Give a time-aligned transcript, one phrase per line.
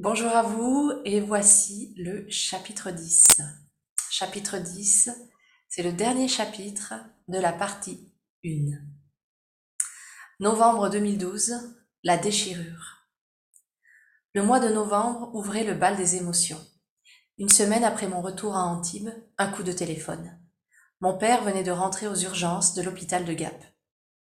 [0.00, 3.40] Bonjour à vous et voici le chapitre 10.
[4.12, 5.10] Chapitre 10,
[5.68, 6.94] c'est le dernier chapitre
[7.26, 8.08] de la partie
[8.44, 8.78] 1.
[10.38, 11.74] Novembre 2012,
[12.04, 13.08] la déchirure.
[14.34, 16.64] Le mois de novembre ouvrait le bal des émotions.
[17.36, 20.38] Une semaine après mon retour à Antibes, un coup de téléphone.
[21.00, 23.64] Mon père venait de rentrer aux urgences de l'hôpital de Gap.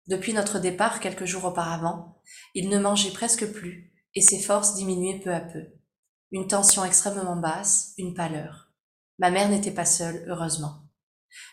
[0.06, 2.22] Depuis notre départ quelques jours auparavant,
[2.54, 5.66] il ne mangeait presque plus et ses forces diminuaient peu à peu.
[6.32, 8.72] Une tension extrêmement basse, une pâleur.
[9.18, 10.88] Ma mère n'était pas seule, heureusement.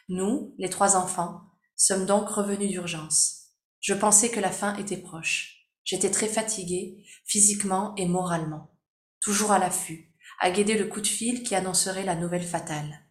[0.07, 1.41] Nous, les trois enfants,
[1.75, 3.49] sommes donc revenus d'urgence.
[3.81, 5.67] Je pensais que la fin était proche.
[5.83, 8.73] J'étais très fatiguée, physiquement et moralement.
[9.19, 13.01] Toujours à l'affût, à guider le coup de fil qui annoncerait la nouvelle fatale.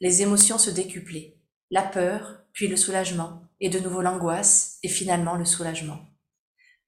[0.00, 1.38] Les émotions se décuplaient.
[1.70, 6.11] La peur, puis le soulagement, et de nouveau l'angoisse, et finalement le soulagement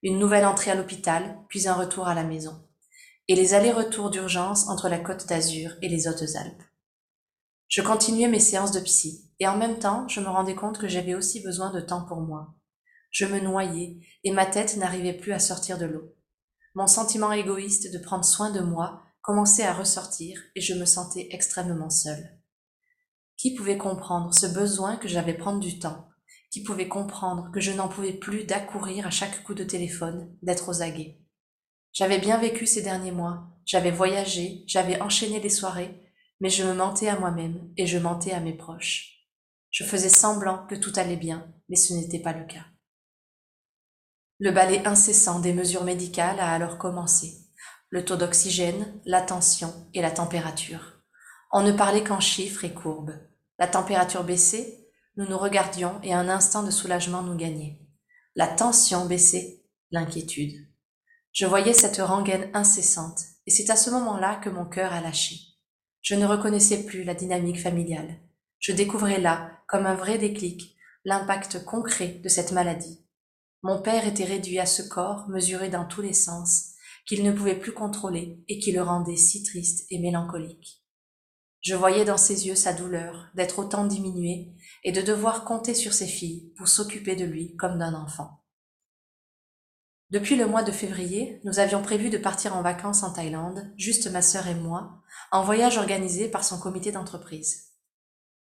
[0.05, 2.63] une nouvelle entrée à l'hôpital, puis un retour à la maison,
[3.27, 6.61] et les allers-retours d'urgence entre la côte d'Azur et les Hautes-Alpes.
[7.67, 10.87] Je continuais mes séances de psy, et en même temps, je me rendais compte que
[10.87, 12.53] j'avais aussi besoin de temps pour moi.
[13.09, 16.13] Je me noyais, et ma tête n'arrivait plus à sortir de l'eau.
[16.75, 21.29] Mon sentiment égoïste de prendre soin de moi commençait à ressortir, et je me sentais
[21.31, 22.37] extrêmement seule.
[23.37, 26.07] Qui pouvait comprendre ce besoin que j'avais prendre du temps,
[26.55, 30.69] qui pouvait comprendre que je n'en pouvais plus d'accourir à chaque coup de téléphone, d'être
[30.69, 31.19] aux aguets.
[31.91, 35.99] J'avais bien vécu ces derniers mois, j'avais voyagé, j'avais enchaîné les soirées,
[36.39, 39.27] mais je me mentais à moi-même et je mentais à mes proches.
[39.69, 42.63] Je faisais semblant que tout allait bien, mais ce n'était pas le cas.
[44.39, 47.33] Le balai incessant des mesures médicales a alors commencé.
[47.89, 51.01] Le taux d'oxygène, la tension et la température.
[51.51, 53.19] On ne parlait qu'en chiffres et courbes.
[53.59, 54.84] La température baissait,
[55.17, 57.79] nous nous regardions et un instant de soulagement nous gagnait.
[58.35, 60.67] La tension baissait, l'inquiétude.
[61.31, 65.37] Je voyais cette rengaine incessante, et c'est à ce moment-là que mon cœur a lâché.
[66.01, 68.19] Je ne reconnaissais plus la dynamique familiale.
[68.59, 70.75] Je découvrais là, comme un vrai déclic,
[71.05, 73.05] l'impact concret de cette maladie.
[73.63, 76.73] Mon père était réduit à ce corps mesuré dans tous les sens,
[77.05, 80.83] qu'il ne pouvait plus contrôler et qui le rendait si triste et mélancolique.
[81.61, 84.53] Je voyais dans ses yeux sa douleur d'être autant diminué
[84.85, 88.43] et de devoir compter sur ses filles pour s'occuper de lui comme d'un enfant.
[90.11, 94.09] Depuis le mois de février, nous avions prévu de partir en vacances en Thaïlande, juste
[94.11, 95.01] ma sœur et moi,
[95.31, 97.71] en voyage organisé par son comité d'entreprise.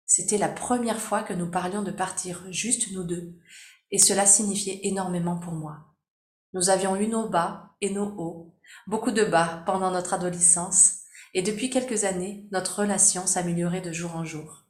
[0.04, 3.38] C'était la première fois que nous parlions de partir juste nous deux,
[3.92, 5.94] et cela signifiait énormément pour moi.
[6.54, 8.52] Nous avions eu nos bas et nos hauts,
[8.88, 11.02] beaucoup de bas pendant notre adolescence,
[11.34, 14.61] et depuis quelques années, notre relation s'améliorait de jour en jour.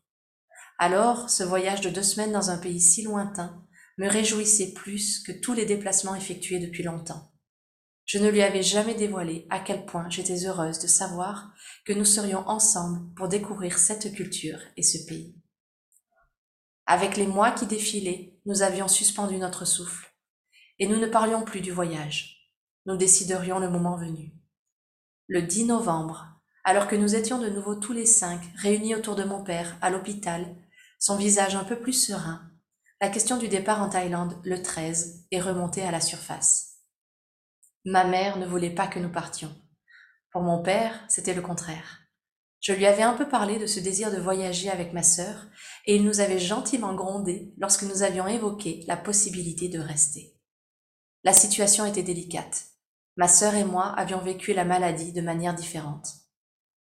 [0.79, 3.63] Alors, ce voyage de deux semaines dans un pays si lointain
[3.99, 7.33] me réjouissait plus que tous les déplacements effectués depuis longtemps.
[8.05, 11.53] Je ne lui avais jamais dévoilé à quel point j'étais heureuse de savoir
[11.85, 15.37] que nous serions ensemble pour découvrir cette culture et ce pays.
[16.87, 20.13] Avec les mois qui défilaient, nous avions suspendu notre souffle,
[20.79, 22.51] et nous ne parlions plus du voyage.
[22.87, 24.33] Nous déciderions le moment venu.
[25.29, 26.27] Le 10 novembre,
[26.65, 29.91] alors que nous étions de nouveau tous les cinq réunis autour de mon père à
[29.91, 30.55] l'hôpital,
[31.03, 32.49] son visage un peu plus serein,
[33.01, 36.77] la question du départ en Thaïlande le 13 est remontée à la surface.
[37.85, 39.53] Ma mère ne voulait pas que nous partions.
[40.31, 42.03] Pour mon père, c'était le contraire.
[42.61, 45.49] Je lui avais un peu parlé de ce désir de voyager avec ma sœur,
[45.87, 50.39] et il nous avait gentiment grondé lorsque nous avions évoqué la possibilité de rester.
[51.25, 52.67] La situation était délicate.
[53.17, 56.13] Ma sœur et moi avions vécu la maladie de manière différente.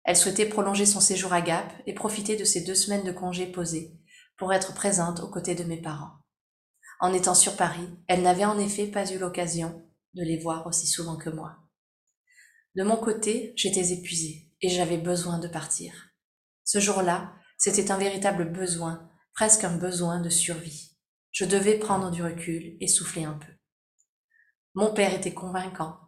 [0.03, 3.47] Elle souhaitait prolonger son séjour à Gap et profiter de ces deux semaines de congé
[3.47, 3.97] posées
[4.41, 6.13] pour être présente aux côtés de mes parents.
[7.00, 10.88] En étant sur Paris, elle n'avait en effet pas eu l'occasion de les voir aussi
[10.88, 11.59] souvent que moi.
[12.74, 15.94] De mon côté, j'étais épuisée et j'avais besoin de partir.
[16.63, 20.97] Ce jour-là, c'était un véritable besoin, presque un besoin de survie.
[21.30, 23.53] Je devais prendre du recul et souffler un peu.
[24.74, 26.00] Mon père était convaincant.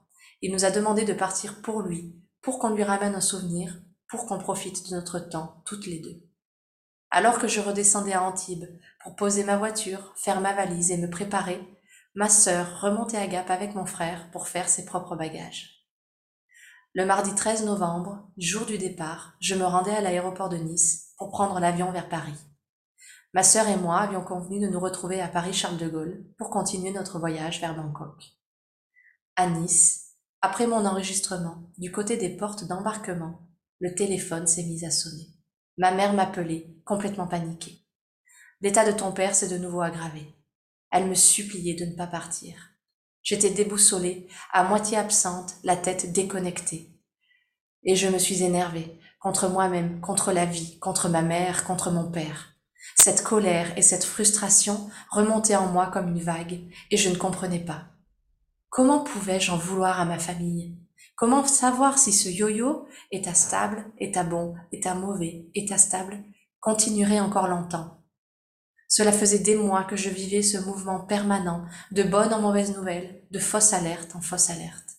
[0.42, 3.80] Il nous a demandé de partir pour lui pour qu'on lui ramène un souvenir,
[4.10, 6.32] pour qu'on profite de notre temps toutes les deux.
[7.15, 8.65] Alors que je redescendais à Antibes
[9.04, 11.62] pour poser ma voiture, faire ma valise et me préparer,
[12.15, 15.86] ma sœur remontait à Gap avec mon frère pour faire ses propres bagages.
[16.95, 21.30] Le mardi 13 novembre, jour du départ, je me rendais à l'aéroport de Nice pour
[21.30, 22.33] prendre l'avion vers Paris.
[23.36, 26.89] Ma sœur et moi avions convenu de nous retrouver à Paris-Charles de Gaulle pour continuer
[26.89, 28.24] notre voyage vers Bangkok.
[29.36, 33.48] À Nice, après mon enregistrement, du côté des portes d'embarquement,
[33.80, 35.32] le téléphone s'est mis à sonner.
[35.78, 37.80] Ma mère m'appelait, complètement paniquée.
[38.62, 40.34] L'état de ton père s'est de nouveau aggravé.
[40.92, 42.56] Elle me suppliait de ne pas partir.
[43.24, 46.92] J'étais déboussolée, à moitié absente, la tête déconnectée.
[47.84, 52.12] Et je me suis énervée contre moi-même, contre la vie, contre ma mère, contre mon
[52.12, 52.56] père.
[52.96, 56.60] Cette colère et cette frustration remontaient en moi comme une vague,
[56.92, 57.86] et je ne comprenais pas.
[58.69, 60.78] Comment pouvais-je en vouloir à ma famille?
[61.15, 66.24] Comment savoir si ce yo-yo, état stable, état bon, état mauvais, état stable,
[66.60, 68.04] continuerait encore longtemps
[68.88, 73.25] Cela faisait des mois que je vivais ce mouvement permanent de bonnes en mauvaises nouvelles,
[73.30, 74.98] de fausse alerte en fausse alerte.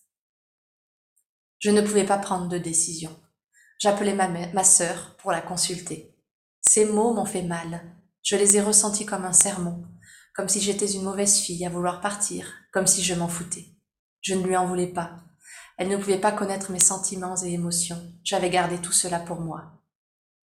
[1.58, 3.10] Je ne pouvais pas prendre de décision.
[3.78, 6.14] J'appelais ma, ma sœur pour la consulter.
[6.60, 7.82] Ces mots m'ont fait mal.
[8.22, 9.84] Je les ai ressentis comme un sermon,
[10.34, 13.66] comme si j'étais une mauvaise fille à vouloir partir, comme si je m'en foutais.
[14.20, 15.16] Je ne lui en voulais pas.
[15.76, 18.00] Elle ne pouvait pas connaître mes sentiments et émotions.
[18.22, 19.72] J'avais gardé tout cela pour moi.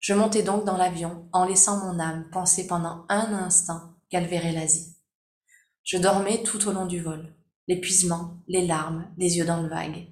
[0.00, 4.53] Je montais donc dans l'avion en laissant mon âme penser pendant un instant qu'elle verrait
[4.53, 4.97] l'Asie.
[5.85, 7.35] Je dormais tout au long du vol,
[7.69, 10.09] l'épuisement, les larmes, les yeux dans le vague.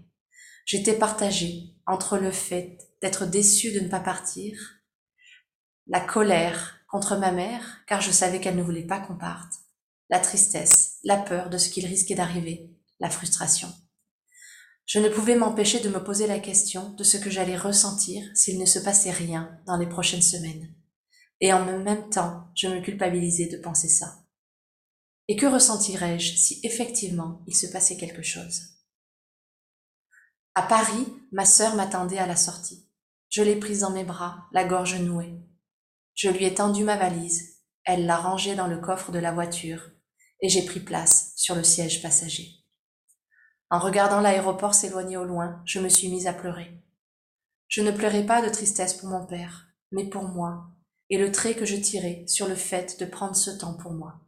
[0.64, 4.58] J'étais partagée entre le fait d'être déçue de ne pas partir,
[5.86, 9.52] la colère contre ma mère, car je savais qu'elle ne voulait pas qu'on parte,
[10.10, 13.72] la tristesse, la peur de ce qu'il risquait d'arriver, la frustration.
[14.88, 18.58] Je ne pouvais m'empêcher de me poser la question de ce que j'allais ressentir s'il
[18.58, 20.74] ne se passait rien dans les prochaines semaines.
[21.42, 24.24] Et en même temps, je me culpabilisais de penser ça.
[25.28, 28.62] Et que ressentirais-je si effectivement il se passait quelque chose?
[30.54, 32.88] À Paris, ma sœur m'attendait à la sortie.
[33.28, 35.34] Je l'ai prise dans mes bras, la gorge nouée.
[36.14, 39.90] Je lui ai tendu ma valise, elle l'a rangée dans le coffre de la voiture,
[40.40, 42.57] et j'ai pris place sur le siège passager.
[43.70, 46.82] En regardant l'aéroport s'éloigner au loin, je me suis mise à pleurer.
[47.68, 50.70] Je ne pleurais pas de tristesse pour mon père, mais pour moi,
[51.10, 54.20] et le trait que je tirais sur le fait de prendre ce temps pour moi.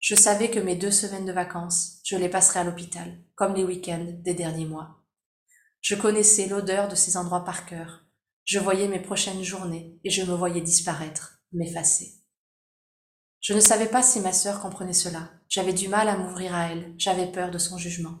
[0.00, 3.64] Je savais que mes deux semaines de vacances, je les passerais à l'hôpital, comme les
[3.64, 5.02] week-ends des derniers mois.
[5.80, 8.04] Je connaissais l'odeur de ces endroits par cœur.
[8.44, 12.14] Je voyais mes prochaines journées et je me voyais disparaître, m'effacer.
[13.40, 15.30] Je ne savais pas si ma sœur comprenait cela.
[15.50, 16.94] J'avais du mal à m'ouvrir à elle.
[16.96, 18.18] J'avais peur de son jugement.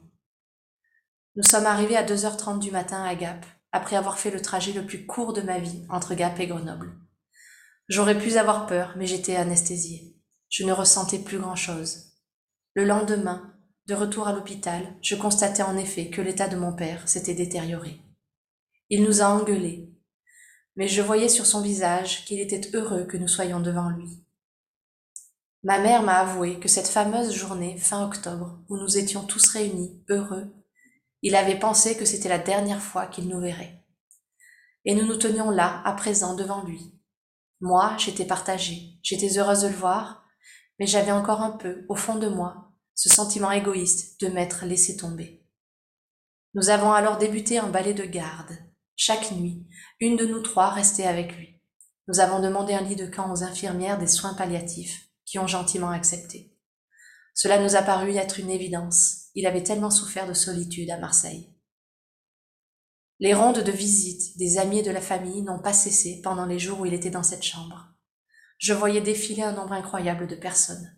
[1.36, 4.86] Nous sommes arrivés à 2h30 du matin à Gap, après avoir fait le trajet le
[4.86, 6.96] plus court de ma vie entre Gap et Grenoble.
[7.88, 10.16] J'aurais pu avoir peur, mais j'étais anesthésiée.
[10.48, 12.12] Je ne ressentais plus grand-chose.
[12.74, 13.52] Le lendemain,
[13.86, 18.00] de retour à l'hôpital, je constatais en effet que l'état de mon père s'était détérioré.
[18.88, 19.92] Il nous a engueulés,
[20.76, 24.24] mais je voyais sur son visage qu'il était heureux que nous soyons devant lui.
[25.64, 30.00] Ma mère m'a avoué que cette fameuse journée fin octobre, où nous étions tous réunis,
[30.08, 30.54] heureux,
[31.24, 33.82] il avait pensé que c'était la dernière fois qu'il nous verrait.
[34.84, 37.00] Et nous nous tenions là, à présent, devant lui.
[37.62, 40.26] Moi, j'étais partagée, j'étais heureuse de le voir,
[40.78, 44.98] mais j'avais encore un peu, au fond de moi, ce sentiment égoïste de m'être laissé
[44.98, 45.42] tomber.
[46.52, 48.58] Nous avons alors débuté un balai de garde.
[48.94, 49.66] Chaque nuit,
[50.00, 51.58] une de nous trois restait avec lui.
[52.06, 55.90] Nous avons demandé un lit de camp aux infirmières des soins palliatifs, qui ont gentiment
[55.90, 56.54] accepté.
[57.32, 61.50] Cela nous a paru être une évidence, il avait tellement souffert de solitude à Marseille.
[63.20, 66.58] Les rondes de visite des amis et de la famille n'ont pas cessé pendant les
[66.58, 67.88] jours où il était dans cette chambre.
[68.58, 70.96] Je voyais défiler un nombre incroyable de personnes.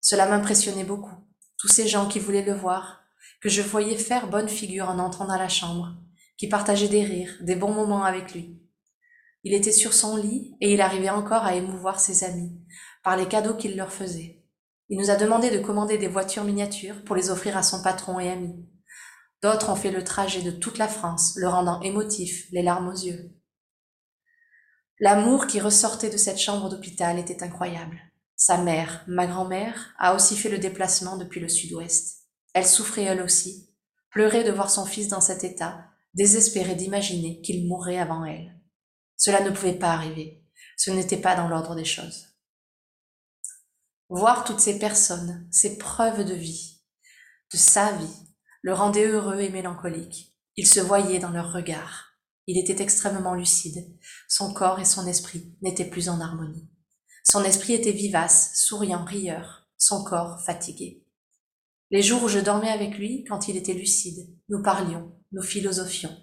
[0.00, 1.14] Cela m'impressionnait beaucoup.
[1.58, 3.02] Tous ces gens qui voulaient le voir,
[3.40, 5.96] que je voyais faire bonne figure en entrant dans la chambre,
[6.36, 8.60] qui partageaient des rires, des bons moments avec lui.
[9.44, 12.58] Il était sur son lit et il arrivait encore à émouvoir ses amis
[13.02, 14.43] par les cadeaux qu'il leur faisait.
[14.88, 18.20] Il nous a demandé de commander des voitures miniatures pour les offrir à son patron
[18.20, 18.68] et ami.
[19.42, 22.96] D'autres ont fait le trajet de toute la France, le rendant émotif, les larmes aux
[22.96, 23.30] yeux.
[25.00, 28.00] L'amour qui ressortait de cette chambre d'hôpital était incroyable.
[28.36, 32.26] Sa mère, ma grand-mère, a aussi fait le déplacement depuis le sud-ouest.
[32.52, 33.74] Elle souffrait elle aussi,
[34.10, 38.54] pleurait de voir son fils dans cet état, désespérée d'imaginer qu'il mourrait avant elle.
[39.16, 40.44] Cela ne pouvait pas arriver.
[40.76, 42.33] Ce n'était pas dans l'ordre des choses.
[44.16, 46.80] Voir toutes ces personnes, ces preuves de vie,
[47.52, 48.16] de sa vie,
[48.62, 50.36] le rendait heureux et mélancolique.
[50.54, 52.12] Il se voyait dans leurs regards.
[52.46, 53.92] Il était extrêmement lucide.
[54.28, 56.70] Son corps et son esprit n'étaient plus en harmonie.
[57.24, 61.04] Son esprit était vivace, souriant, rieur, son corps fatigué.
[61.90, 66.16] Les jours où je dormais avec lui, quand il était lucide, nous parlions, nous philosophions.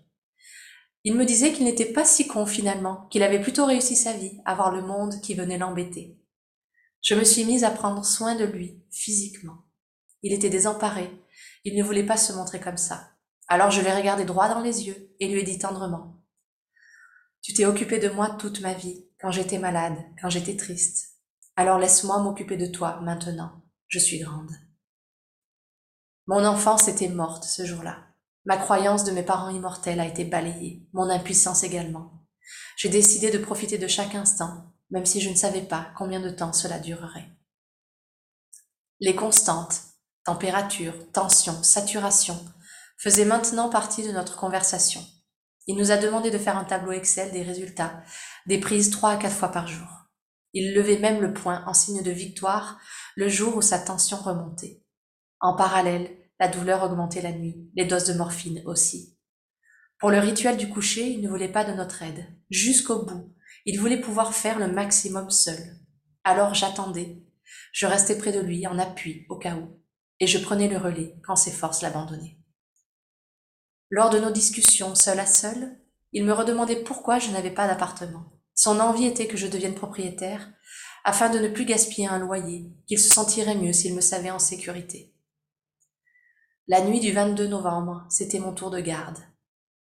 [1.04, 4.40] Il me disait qu'il n'était pas si con finalement, qu'il avait plutôt réussi sa vie
[4.46, 6.21] à voir le monde qui venait l'embêter.
[7.02, 9.66] Je me suis mise à prendre soin de lui, physiquement.
[10.22, 11.12] Il était désemparé.
[11.64, 13.12] Il ne voulait pas se montrer comme ça.
[13.48, 16.24] Alors je l'ai regardé droit dans les yeux et lui ai dit tendrement.
[17.42, 21.18] Tu t'es occupé de moi toute ma vie, quand j'étais malade, quand j'étais triste.
[21.56, 23.64] Alors laisse-moi m'occuper de toi maintenant.
[23.88, 24.52] Je suis grande.
[26.28, 27.98] Mon enfance était morte ce jour-là.
[28.46, 32.26] Ma croyance de mes parents immortels a été balayée, mon impuissance également.
[32.78, 36.30] J'ai décidé de profiter de chaque instant, même si je ne savais pas combien de
[36.30, 37.30] temps cela durerait.
[39.00, 39.82] Les constantes,
[40.24, 42.40] température, tension, saturation,
[42.98, 45.04] faisaient maintenant partie de notre conversation.
[45.68, 48.04] Il nous a demandé de faire un tableau Excel des résultats,
[48.46, 49.88] des prises trois à quatre fois par jour.
[50.54, 52.80] Il levait même le poing en signe de victoire
[53.16, 54.84] le jour où sa tension remontait.
[55.40, 59.18] En parallèle, la douleur augmentait la nuit, les doses de morphine aussi.
[60.00, 62.26] Pour le rituel du coucher, il ne voulait pas de notre aide.
[62.50, 63.34] Jusqu'au bout,
[63.66, 65.78] il voulait pouvoir faire le maximum seul.
[66.24, 67.24] Alors j'attendais,
[67.72, 69.80] je restais près de lui en appui au cas où,
[70.20, 72.38] et je prenais le relais quand ses forces l'abandonnaient.
[73.90, 75.78] Lors de nos discussions seul à seul,
[76.14, 78.26] il me redemandait pourquoi je n'avais pas d'appartement.
[78.54, 80.52] Son envie était que je devienne propriétaire,
[81.04, 84.40] afin de ne plus gaspiller un loyer, qu'il se sentirait mieux s'il me savait en
[84.40, 85.14] sécurité.
[86.68, 89.18] La nuit du 22 novembre, c'était mon tour de garde.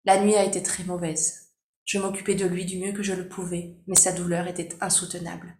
[0.04, 1.49] La nuit a été très mauvaise.
[1.84, 5.56] Je m'occupais de lui du mieux que je le pouvais, mais sa douleur était insoutenable.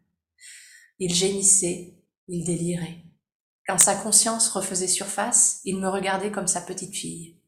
[0.99, 1.99] Il gémissait,
[2.29, 3.05] il délirait.
[3.67, 7.41] Quand sa conscience refaisait surface, il me regardait comme sa petite fille.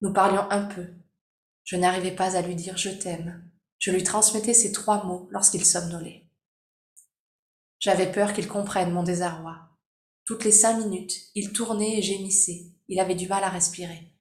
[0.00, 0.86] Nous parlions un peu.
[1.64, 3.50] Je n'arrivais pas à lui dire je t'aime.
[3.78, 6.26] Je lui transmettais ces trois mots lorsqu'il somnolait.
[7.78, 9.56] J'avais peur qu'il comprenne mon désarroi.
[10.26, 12.66] Toutes les cinq minutes, il tournait et gémissait.
[12.88, 14.12] Il avait du mal à respirer.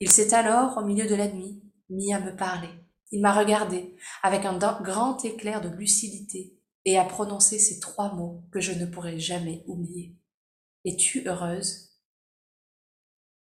[0.00, 2.70] Il s'est alors, au milieu de la nuit, mis à me parler.
[3.12, 8.42] Il m'a regardé avec un grand éclair de lucidité et à prononcer ces trois mots
[8.52, 10.16] que je ne pourrai jamais oublier.
[10.84, 11.90] Es-tu heureuse?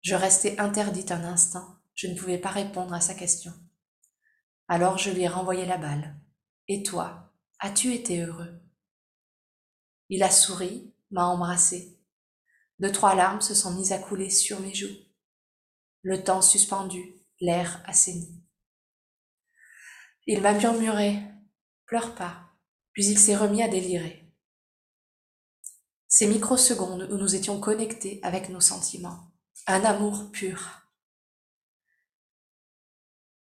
[0.00, 3.52] Je restais interdite un instant, je ne pouvais pas répondre à sa question.
[4.68, 6.18] Alors je lui ai renvoyé la balle.
[6.68, 8.60] Et toi, as-tu été heureux?
[10.08, 11.98] Il a souri, m'a embrassé.
[12.78, 14.96] Deux, trois larmes se sont mises à couler sur mes joues.
[16.02, 18.42] Le temps suspendu, l'air assaini.
[20.26, 21.22] Il m'a murmuré
[21.86, 22.50] Pleure pas,
[22.92, 24.30] puis il s'est remis à délirer.
[26.06, 29.32] Ces microsecondes où nous étions connectés avec nos sentiments,
[29.66, 30.88] un amour pur,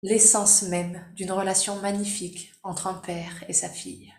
[0.03, 4.13] l'essence même d'une relation magnifique entre un père et sa fille.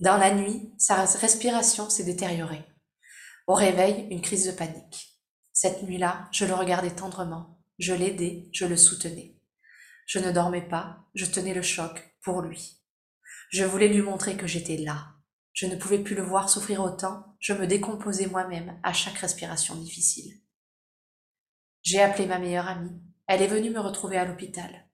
[0.00, 2.66] Dans la nuit, sa respiration s'est détériorée.
[3.46, 5.22] Au réveil, une crise de panique.
[5.52, 9.36] Cette nuit-là, je le regardais tendrement, je l'aidais, je le soutenais.
[10.06, 12.78] Je ne dormais pas, je tenais le choc pour lui.
[13.50, 15.08] Je voulais lui montrer que j'étais là.
[15.52, 19.74] Je ne pouvais plus le voir souffrir autant, je me décomposais moi-même à chaque respiration
[19.74, 20.40] difficile.
[21.82, 23.00] J'ai appelé ma meilleure amie.
[23.26, 24.86] Elle est venue me retrouver à l'hôpital.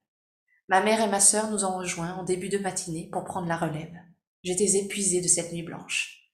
[0.69, 3.57] Ma mère et ma sœur nous ont rejoints en début de matinée pour prendre la
[3.57, 3.97] relève.
[4.43, 6.31] J'étais épuisée de cette nuit blanche.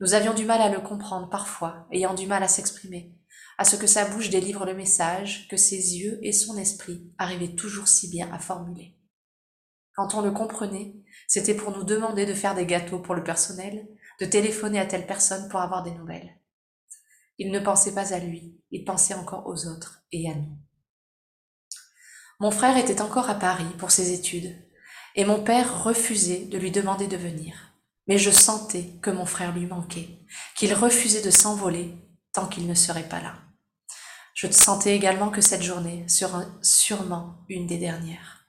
[0.00, 3.14] Nous avions du mal à le comprendre parfois, ayant du mal à s'exprimer,
[3.60, 7.54] à ce que sa bouche délivre le message que ses yeux et son esprit arrivaient
[7.54, 8.96] toujours si bien à formuler.
[9.92, 10.94] Quand on le comprenait,
[11.28, 13.86] c'était pour nous demander de faire des gâteaux pour le personnel,
[14.18, 16.40] de téléphoner à telle personne pour avoir des nouvelles.
[17.36, 20.56] Il ne pensait pas à lui, il pensait encore aux autres et à nous.
[22.38, 24.56] Mon frère était encore à Paris pour ses études,
[25.16, 27.74] et mon père refusait de lui demander de venir.
[28.06, 30.24] Mais je sentais que mon frère lui manquait,
[30.56, 31.94] qu'il refusait de s'envoler
[32.32, 33.34] tant qu'il ne serait pas là.
[34.40, 38.46] Je sentais également que cette journée sera sûrement une des dernières.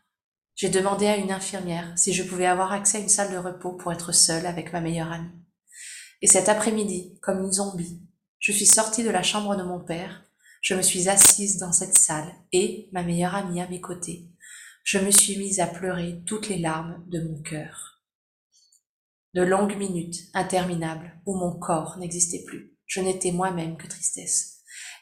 [0.55, 3.73] J'ai demandé à une infirmière si je pouvais avoir accès à une salle de repos
[3.73, 5.27] pour être seule avec ma meilleure amie.
[6.21, 8.01] Et cet après-midi, comme une zombie,
[8.39, 10.23] je suis sortie de la chambre de mon père,
[10.61, 14.29] je me suis assise dans cette salle et, ma meilleure amie à mes côtés,
[14.85, 18.01] je me suis mise à pleurer toutes les larmes de mon cœur.
[19.33, 22.77] De longues minutes interminables où mon corps n'existait plus.
[22.85, 24.50] Je n'étais moi-même que tristesse.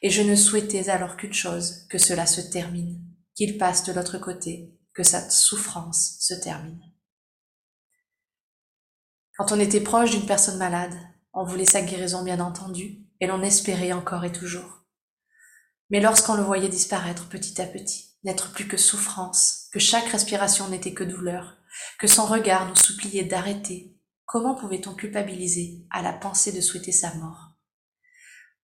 [0.01, 3.03] Et je ne souhaitais alors qu'une chose, que cela se termine,
[3.35, 6.81] qu'il passe de l'autre côté que sa souffrance se termine.
[9.37, 10.95] Quand on était proche d'une personne malade,
[11.33, 14.83] on voulait sa guérison bien entendu, et l'on espérait encore et toujours.
[15.89, 20.67] Mais lorsqu'on le voyait disparaître petit à petit, n'être plus que souffrance, que chaque respiration
[20.69, 21.57] n'était que douleur,
[21.99, 27.13] que son regard nous suppliait d'arrêter, comment pouvait-on culpabiliser à la pensée de souhaiter sa
[27.15, 27.48] mort?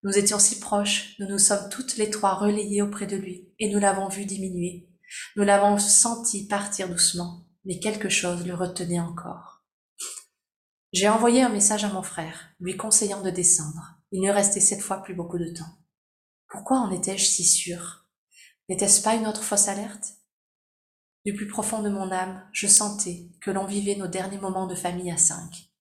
[0.05, 3.73] Nous étions si proches, nous nous sommes toutes les trois relayées auprès de lui, et
[3.73, 4.87] nous l'avons vu diminuer,
[5.35, 9.63] nous l'avons senti partir doucement, mais quelque chose le retenait encore.
[10.93, 13.95] J'ai envoyé un message à mon frère, lui conseillant de descendre.
[14.11, 15.73] Il ne restait cette fois plus beaucoup de temps.
[16.49, 18.05] Pourquoi en étais-je si sûre?
[18.69, 20.05] N'était-ce pas une autre fausse alerte?
[21.25, 24.75] Du plus profond de mon âme, je sentais que l'on vivait nos derniers moments de
[24.75, 25.71] famille à cinq.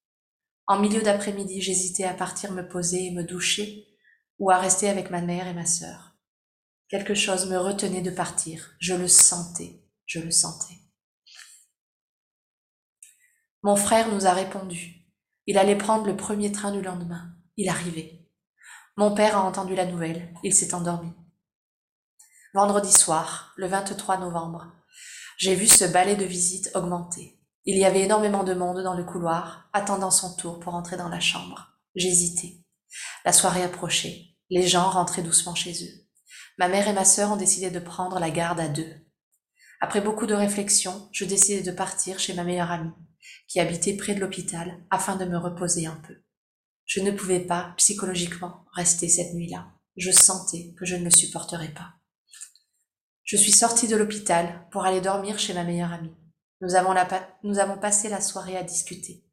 [0.66, 3.90] En milieu d'après-midi, j'hésitais à partir me poser et me doucher,
[4.38, 6.16] ou à rester avec ma mère et ma sœur.
[6.88, 8.74] Quelque chose me retenait de partir.
[8.78, 10.78] Je le sentais, je le sentais.
[13.62, 15.06] Mon frère nous a répondu.
[15.46, 17.34] Il allait prendre le premier train du lendemain.
[17.56, 18.28] Il arrivait.
[18.96, 20.34] Mon père a entendu la nouvelle.
[20.42, 21.12] Il s'est endormi.
[22.54, 24.72] Vendredi soir, le 23 novembre,
[25.38, 27.40] j'ai vu ce balai de visite augmenter.
[27.64, 31.08] Il y avait énormément de monde dans le couloir, attendant son tour pour entrer dans
[31.08, 31.72] la chambre.
[31.96, 32.63] J'hésitais.
[33.24, 34.34] La soirée approchait.
[34.50, 36.04] Les gens rentraient doucement chez eux.
[36.58, 38.94] Ma mère et ma sœur ont décidé de prendre la garde à deux.
[39.80, 42.92] Après beaucoup de réflexions, je décidai de partir chez ma meilleure amie,
[43.48, 46.14] qui habitait près de l'hôpital, afin de me reposer un peu.
[46.86, 49.66] Je ne pouvais pas, psychologiquement, rester cette nuit-là.
[49.96, 51.94] Je sentais que je ne le supporterais pas.
[53.24, 56.14] Je suis sortie de l'hôpital pour aller dormir chez ma meilleure amie.
[56.60, 56.94] Nous avons,
[57.42, 59.24] nous avons passé la soirée à discuter.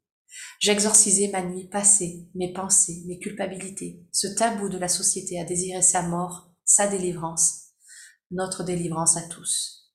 [0.60, 5.82] J'exorcisais ma nuit passée, mes pensées, mes culpabilités, ce tabou de la société à désirer
[5.82, 7.72] sa mort, sa délivrance,
[8.30, 9.92] notre délivrance à tous.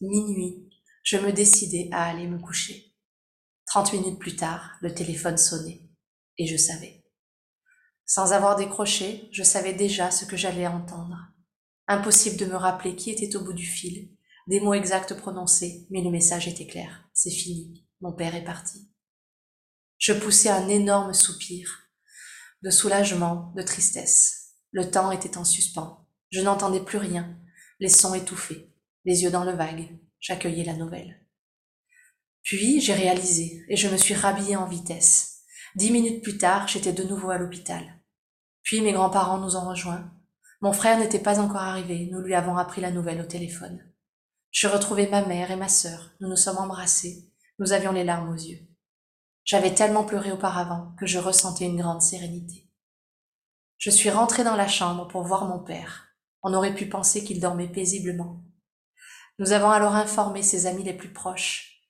[0.00, 0.68] Minuit,
[1.02, 2.94] je me décidai à aller me coucher.
[3.66, 5.88] Trente minutes plus tard, le téléphone sonnait,
[6.38, 7.04] et je savais.
[8.06, 11.16] Sans avoir décroché, je savais déjà ce que j'allais entendre.
[11.86, 14.10] Impossible de me rappeler qui était au bout du fil,
[14.46, 17.08] des mots exacts prononcés, mais le message était clair.
[17.14, 17.86] C'est fini.
[18.00, 18.90] Mon père est parti.
[19.98, 21.88] Je poussai un énorme soupir,
[22.62, 24.54] de soulagement, de tristesse.
[24.72, 26.06] Le temps était en suspens.
[26.30, 27.38] Je n'entendais plus rien,
[27.80, 28.72] les sons étouffés,
[29.04, 29.98] les yeux dans le vague.
[30.20, 31.20] J'accueillais la nouvelle.
[32.42, 35.42] Puis j'ai réalisé, et je me suis rhabillée en vitesse.
[35.76, 37.82] Dix minutes plus tard, j'étais de nouveau à l'hôpital.
[38.62, 40.12] Puis mes grands-parents nous ont rejoints.
[40.60, 43.84] Mon frère n'était pas encore arrivé, nous lui avons appris la nouvelle au téléphone.
[44.50, 48.30] Je retrouvai ma mère et ma sœur, nous nous sommes embrassés, nous avions les larmes
[48.30, 48.60] aux yeux.
[49.44, 52.70] J'avais tellement pleuré auparavant que je ressentais une grande sérénité.
[53.76, 56.06] Je suis rentrée dans la chambre pour voir mon père.
[56.42, 58.42] On aurait pu penser qu'il dormait paisiblement.
[59.38, 61.82] Nous avons alors informé ses amis les plus proches,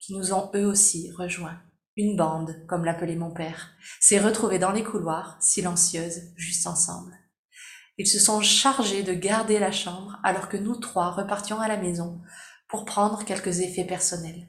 [0.00, 1.60] qui nous ont eux aussi rejoints.
[1.96, 3.70] Une bande, comme l'appelait mon père,
[4.00, 7.16] s'est retrouvée dans les couloirs, silencieuse, juste ensemble.
[7.96, 11.76] Ils se sont chargés de garder la chambre alors que nous trois repartions à la
[11.76, 12.20] maison
[12.68, 14.48] pour prendre quelques effets personnels.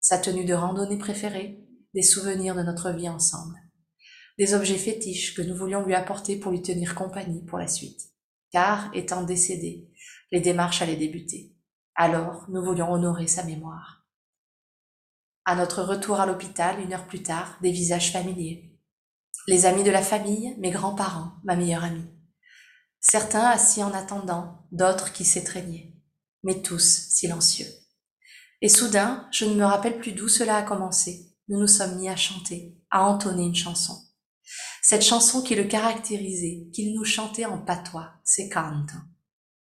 [0.00, 3.56] Sa tenue de randonnée préférée, des souvenirs de notre vie ensemble.
[4.38, 8.00] Des objets fétiches que nous voulions lui apporter pour lui tenir compagnie pour la suite.
[8.52, 9.90] Car, étant décédé,
[10.30, 11.54] les démarches allaient débuter.
[11.94, 14.06] Alors, nous voulions honorer sa mémoire.
[15.44, 18.78] À notre retour à l'hôpital, une heure plus tard, des visages familiers.
[19.46, 22.08] Les amis de la famille, mes grands-parents, ma meilleure amie
[23.00, 25.94] certains assis en attendant, d'autres qui s'étreignaient,
[26.42, 27.68] mais tous silencieux.
[28.60, 31.27] Et soudain, je ne me rappelle plus d'où cela a commencé.
[31.48, 33.94] Nous nous sommes mis à chanter, à entonner une chanson.
[34.82, 38.96] Cette chanson qui le caractérisait, qu'il nous chantait en patois, c'est canto.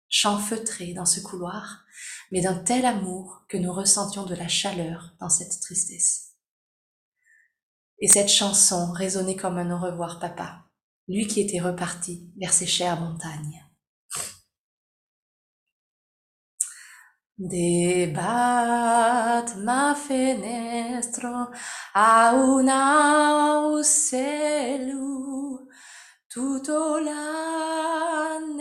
[0.09, 1.85] Chant feutré dans ce couloir,
[2.31, 6.33] mais d'un tel amour que nous ressentions de la chaleur dans cette tristesse.
[7.99, 10.65] Et cette chanson résonnait comme un au revoir papa,
[11.09, 13.65] lui qui était reparti vers ses chères montagnes.
[17.49, 21.51] Debat ma fenestro
[21.95, 25.67] a una uccello,
[26.29, 28.53] tutto l'anno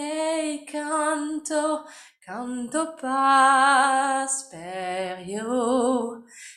[0.66, 1.86] canto,
[2.20, 4.24] canto pasperio,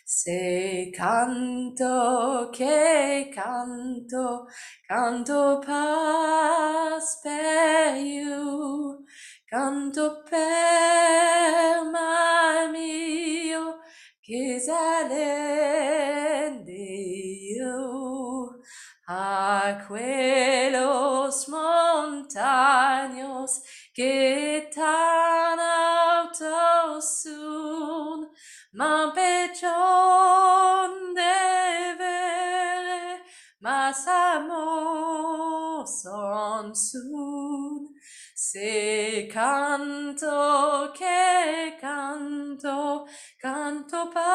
[0.04, 4.46] se canto che canto,
[4.86, 6.94] canto paspeio,
[9.54, 13.78] canto per mal mio,
[14.20, 18.58] che sale Dio.
[19.06, 23.60] A quellos montaños
[23.94, 28.28] que tan altos son,
[28.72, 29.62] m'empêchant
[31.14, 33.22] de ver
[33.60, 37.83] más amor son sun.
[38.34, 43.06] Se canto que canto,
[43.40, 44.33] canto paz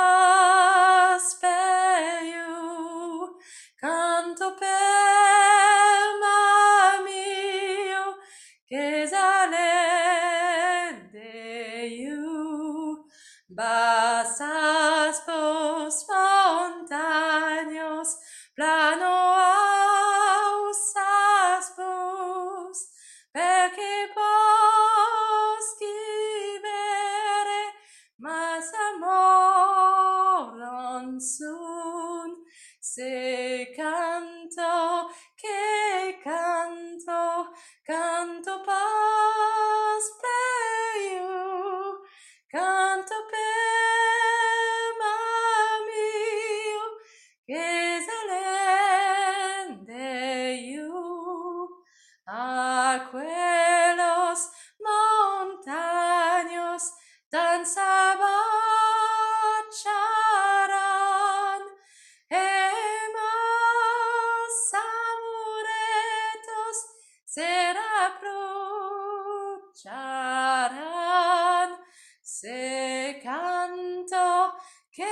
[75.00, 75.06] que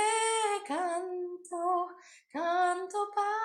[0.66, 1.96] canto
[2.30, 3.37] canto paz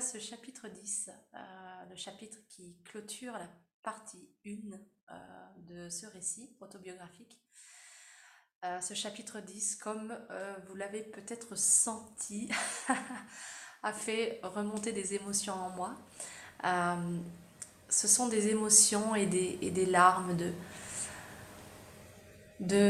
[0.00, 1.38] ce chapitre 10, euh,
[1.90, 3.48] le chapitre qui clôture la
[3.82, 5.14] partie 1 euh,
[5.58, 7.42] de ce récit autobiographique.
[8.64, 10.16] Euh, ce chapitre 10, comme
[10.66, 12.50] vous l'avez peut-être senti,
[13.82, 15.96] a fait remonter des émotions en moi.
[17.88, 20.52] Ce sont des émotions et des, larmes de,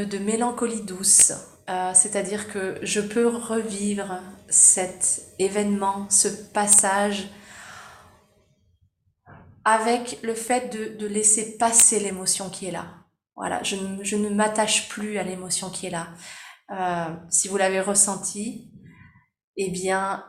[0.05, 1.33] de mélancolie douce.
[1.69, 7.29] Euh, C'est-à-dire que je peux revivre cet événement, ce passage
[9.65, 12.87] avec le fait de, laisser passer l'émotion qui est là.
[13.37, 16.09] Voilà, je, ne- je ne m'attache plus à l'émotion qui est là.
[16.71, 18.71] Euh, si vous l'avez ressenti,
[19.57, 20.25] eh bien,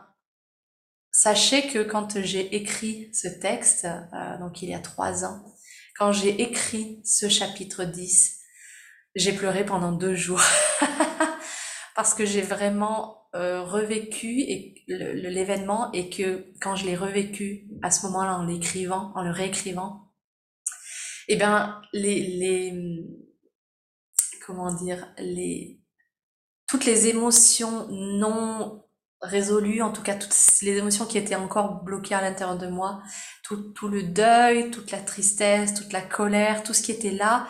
[1.12, 5.44] sachez que quand j'ai écrit ce texte, euh, donc il y a trois ans,
[5.98, 8.39] quand j'ai écrit ce chapitre 10,
[9.14, 10.42] j'ai pleuré pendant deux jours.
[11.96, 18.06] Parce que j'ai vraiment euh, revécu l'événement et que quand je l'ai revécu à ce
[18.06, 20.12] moment-là en l'écrivant, en le réécrivant,
[21.28, 23.04] eh bien les, les
[24.44, 25.80] comment dire les
[26.66, 28.84] toutes les émotions non
[29.20, 33.02] résolues, en tout cas toutes les émotions qui étaient encore bloquées à l'intérieur de moi,
[33.42, 37.46] tout, tout le deuil, toute la tristesse, toute la colère, tout ce qui était là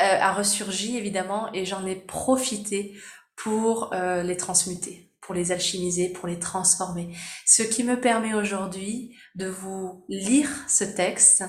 [0.00, 2.94] euh, a ressurgi évidemment et j'en ai profité
[3.36, 7.14] pour euh, les transmuter, pour les alchimiser, pour les transformer.
[7.46, 11.44] Ce qui me permet aujourd'hui de vous lire ce texte,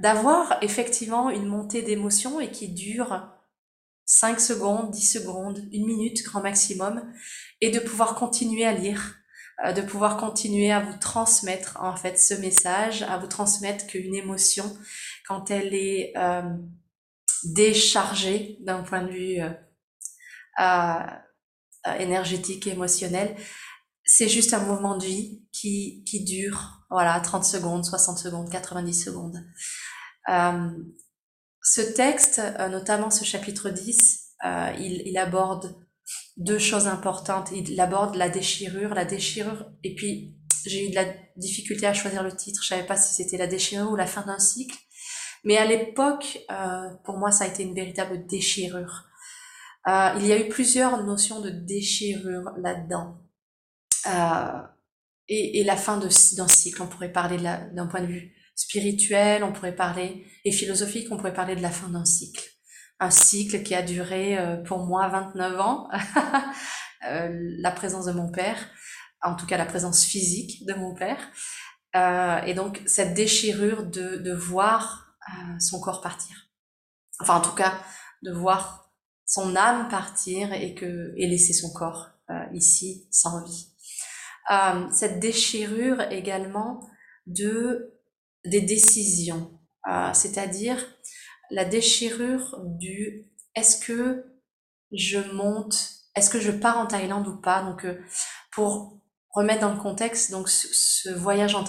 [0.00, 3.28] d'avoir effectivement une montée d'émotions et qui dure
[4.06, 7.02] 5 secondes, 10 secondes, une minute grand maximum,
[7.60, 9.16] et de pouvoir continuer à lire,
[9.64, 14.14] euh, de pouvoir continuer à vous transmettre en fait ce message, à vous transmettre qu'une
[14.14, 14.76] émotion,
[15.26, 16.42] quand elle est euh,
[17.44, 19.50] déchargée d'un point de vue euh,
[20.60, 21.06] euh,
[21.86, 23.36] euh, énergétique émotionnel,
[24.04, 28.94] c'est juste un mouvement de vie qui, qui dure, voilà, 30 secondes, 60 secondes, 90
[28.94, 29.44] secondes.
[30.28, 30.70] Euh,
[31.62, 35.76] ce texte, euh, notamment ce chapitre 10, euh, il, il aborde
[36.36, 37.50] deux choses importantes.
[37.52, 42.22] Il aborde la déchirure, la déchirure, et puis j'ai eu de la difficulté à choisir
[42.22, 42.62] le titre.
[42.62, 44.76] Je savais pas si c'était la déchirure ou la fin d'un cycle.
[45.44, 49.04] Mais à l'époque, euh, pour moi, ça a été une véritable déchirure.
[49.88, 53.18] Euh, il y a eu plusieurs notions de déchirure là-dedans.
[54.06, 54.62] Euh,
[55.28, 59.52] et, et la fin d'un cycle, on pourrait parler d'un point de vue spirituel, on
[59.52, 62.44] pourrait parler, et philosophique, on pourrait parler de la fin d'un cycle.
[62.98, 65.88] Un cycle qui a duré euh, pour moi 29 ans,
[67.04, 68.58] Euh, la présence de mon père,
[69.22, 71.18] en tout cas la présence physique de mon père.
[71.94, 76.36] Euh, et donc cette déchirure de, de voir euh, son corps partir.
[77.20, 77.78] Enfin en tout cas
[78.22, 78.90] de voir
[79.24, 83.72] son âme partir et, que, et laisser son corps euh, ici sans vie.
[84.50, 86.80] Euh, cette déchirure également
[87.26, 87.92] de
[88.44, 89.58] des décisions,
[89.90, 90.78] euh, c'est-à-dire
[91.50, 94.24] la déchirure du est-ce que
[94.92, 97.62] je monte, est-ce que je pars en Thaïlande ou pas?
[97.62, 98.00] Donc euh,
[98.52, 101.64] pour remettre dans le contexte, donc ce, voyage en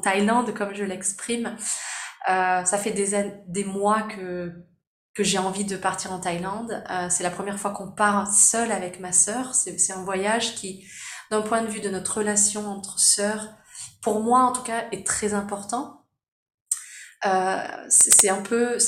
[0.00, 1.56] Thaïlande, comme je l'exprime,
[2.28, 4.52] euh, ça fait des, mois que
[5.14, 6.82] que j'ai envie de partir en Thaïlande.
[6.90, 9.54] Euh, c'est la première fois qu'on part seul avec ma sœur.
[9.54, 10.86] C'est un voyage qui,
[11.30, 13.50] d'un point de vue de notre relation entre sœurs,
[14.02, 16.06] pour moi en tout cas, est très important.
[17.26, 18.78] Euh, c'est un peu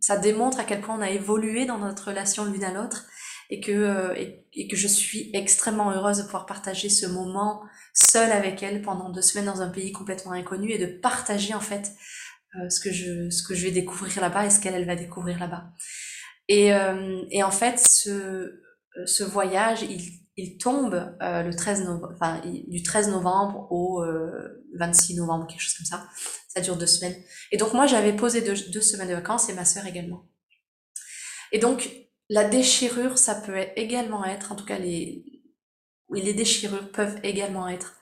[0.00, 3.06] ça démontre à quel point on a évolué dans notre relation l'une à l'autre
[3.54, 4.14] et que euh,
[4.52, 7.62] et, que je suis extrêmement heureuse de pouvoir partager ce moment
[7.92, 11.60] seule avec elle pendant deux semaines dans un pays complètement inconnu et de partager en
[11.60, 11.92] fait
[12.56, 14.96] euh, ce que je ce que je vais découvrir là-bas et ce qu'elle elle va
[14.96, 15.64] découvrir là-bas.
[16.48, 18.60] Et, euh, et en fait, ce,
[19.06, 20.02] ce voyage, il,
[20.36, 25.74] il tombe le 13 novembre, enfin, du 13 novembre au euh, 26 novembre, quelque chose
[25.74, 26.06] comme ça.
[26.48, 27.16] Ça dure deux semaines.
[27.50, 30.28] Et donc moi, j'avais posé deux, deux semaines de vacances et ma sœur également.
[31.50, 32.03] Et donc,
[32.34, 35.24] la déchirure, ça peut également être, en tout cas les,
[36.10, 37.94] les déchirures peuvent également être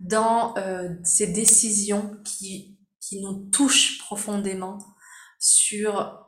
[0.00, 4.78] dans euh, ces décisions qui, qui nous touchent profondément
[5.38, 6.24] sur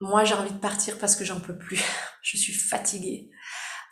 [0.00, 1.82] moi j'ai envie de partir parce que j'en peux plus,
[2.22, 3.30] je suis fatiguée.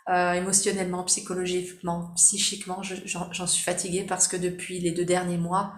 [0.09, 5.75] Euh, émotionnellement, psychologiquement, psychiquement, j'en suis fatiguée parce que depuis les deux derniers mois,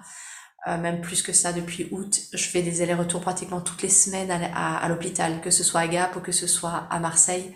[0.66, 4.32] euh, même plus que ça, depuis août, je fais des allers-retours pratiquement toutes les semaines
[4.32, 7.54] à, l'hôpital, que ce soit à Gap ou que ce soit à Marseille.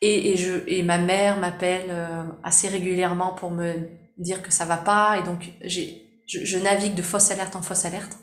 [0.00, 3.88] Et, et, je, et ma mère m'appelle euh, assez régulièrement pour me
[4.18, 5.18] dire que ça va pas.
[5.18, 8.18] Et donc, j'ai, je, je navigue de fausse alerte en fausse alerte.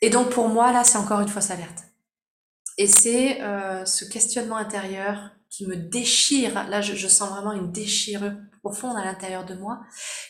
[0.00, 1.84] Et donc, pour moi, là, c'est encore une fausse alerte.
[2.76, 6.68] Et c'est euh, ce questionnement intérieur qui me déchire.
[6.68, 9.80] Là, je, je sens vraiment une déchirure profonde à l'intérieur de moi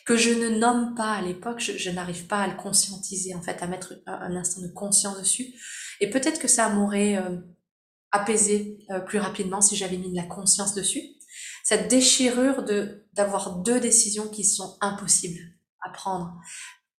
[0.06, 1.60] que je ne nomme pas à l'époque.
[1.60, 5.18] Je, n'arrive pas à le conscientiser, en fait, à mettre un, un instant de conscience
[5.18, 5.54] dessus.
[6.00, 7.36] Et peut-être que ça m'aurait euh,
[8.12, 11.02] apaisé euh, plus rapidement si j'avais mis de la conscience dessus.
[11.64, 15.40] Cette déchirure de d'avoir deux décisions qui sont impossibles
[15.80, 16.40] à prendre.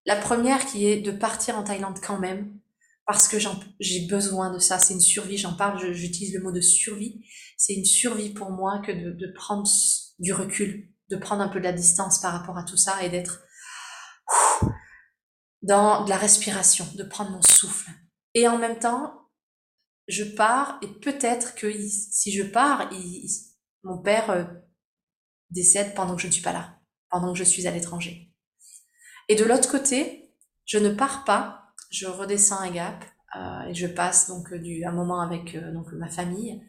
[0.06, 2.54] La première qui est de partir en Thaïlande quand même,
[3.10, 3.38] parce que
[3.80, 4.78] j'ai besoin de ça.
[4.78, 7.26] C'est une survie, j'en parle, j'utilise le mot de survie.
[7.58, 9.68] C'est une survie pour moi que de, prendre
[10.20, 13.10] du recul, de prendre un peu de la distance par rapport à tout ça et
[13.10, 13.42] d'être
[15.64, 17.90] dans de la respiration, de prendre mon souffle.
[18.36, 19.28] Et en même temps,
[20.08, 22.92] je pars et peut-être que si je pars,
[23.82, 24.44] mon père euh,
[25.50, 26.78] décède pendant que je ne suis pas là,
[27.10, 28.32] pendant que je suis à l'étranger.
[29.30, 30.32] Et de l'autre côté,
[30.66, 31.59] je ne pars pas
[31.90, 33.04] je redescends un Gap
[33.36, 36.62] euh, et je passe donc euh, du un moment avec euh, donc ma famille.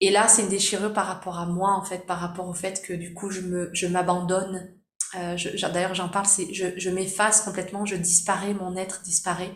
[0.00, 2.82] Et là, c'est une déchirure par rapport à moi en fait, par rapport au fait
[2.82, 4.74] que du coup je me je m'abandonne.
[5.16, 5.36] Euh,
[5.72, 9.52] D'ailleurs, j'en parle, c'est je, je m'efface complètement, je disparais, mon être disparaît.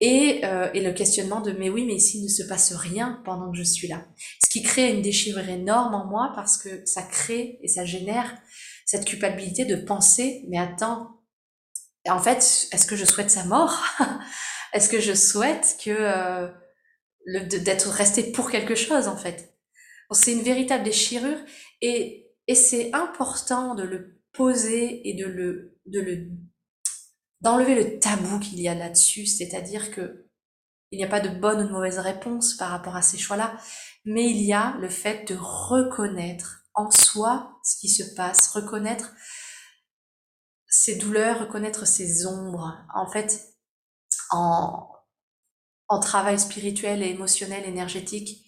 [0.00, 3.50] Et, euh, et le questionnement de mais oui, mais s'il ne se passe rien pendant
[3.50, 4.06] que je suis là,
[4.44, 8.32] ce qui crée une déchirure énorme en moi parce que ça crée et ça génère
[8.86, 11.17] cette culpabilité de penser mais attends
[12.10, 13.82] en fait, est-ce que je souhaite sa mort?
[14.72, 16.48] Est-ce que je souhaite que euh,
[17.26, 19.54] d'être resté pour quelque chose en fait?
[20.12, 21.38] C'est une véritable déchirure
[21.80, 26.30] et, c'est important de le poser et de le de le
[27.42, 30.26] d'enlever le tabou qu'il y a là-dessus, c'est-à-dire que
[30.90, 33.58] il n'y a pas de bonne ou de mauvaise réponse par rapport à ces choix-là,
[34.06, 39.12] mais il y a le fait de reconnaître en soi ce qui se passe, reconnaître
[40.68, 42.78] ces douleurs, reconnaître ces ombres.
[42.94, 43.54] En fait,
[44.30, 44.88] en,
[45.88, 48.44] en travail spirituel et émotionnel, énergétique,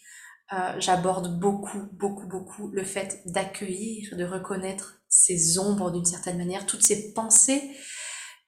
[0.52, 6.66] euh, j'aborde beaucoup, beaucoup, beaucoup le fait d'accueillir, de reconnaître ces ombres d'une certaine manière,
[6.66, 7.70] toutes ces pensées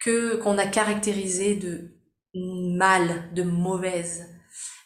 [0.00, 1.96] que qu'on a caractérisées de
[2.35, 4.26] mal, de mauvaises,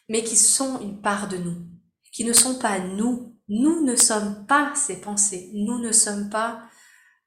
[0.08, 1.66] mais qui sont une part de nous,
[2.12, 3.34] qui ne sont pas nous.
[3.48, 5.50] Nous ne sommes pas ces pensées.
[5.54, 6.68] Nous ne sommes pas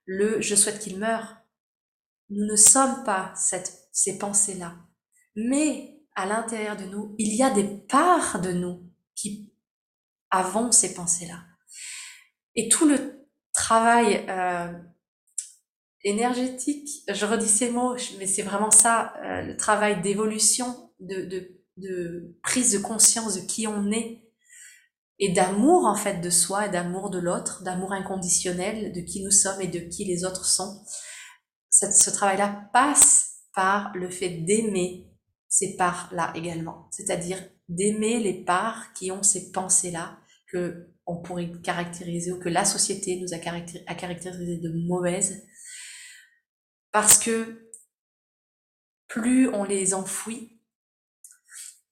[0.06, 1.39] le je souhaite qu'il meure.
[2.30, 3.34] Nous ne sommes pas
[3.92, 4.76] ces pensées-là.
[5.36, 9.54] Mais à l'intérieur de nous, il y a des parts de nous qui
[10.30, 11.44] avons ces pensées-là.
[12.56, 14.72] Et tout le travail euh,
[16.04, 22.36] énergétique, je redis ces mots, mais c'est vraiment ça, euh, le travail d'évolution, de, de
[22.44, 24.30] prise de conscience de qui on est
[25.20, 29.32] et d'amour en fait de soi et d'amour de l'autre, d'amour inconditionnel de qui nous
[29.32, 30.84] sommes et de qui les autres sont
[31.70, 35.10] ce travail-là passe par le fait d'aimer
[35.48, 36.88] ces parts-là également.
[36.92, 42.66] C'est-à-dire d'aimer les parts qui ont ces pensées-là que on pourrait caractériser ou que la
[42.66, 45.44] société nous a, caractérisé de mauvaises.
[46.92, 47.72] Parce que
[49.08, 50.62] plus on les enfouit,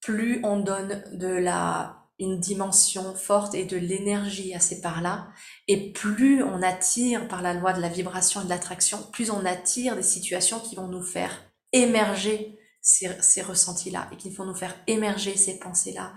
[0.01, 5.29] plus on donne de la une dimension forte et de l'énergie à ces parts-là.
[5.67, 9.45] Et plus on attire par la loi de la vibration et de l'attraction, plus on
[9.45, 11.31] attire des situations qui vont nous faire
[11.73, 16.13] émerger ces, ces ressentis-là et qui vont nous faire émerger ces pensées-là.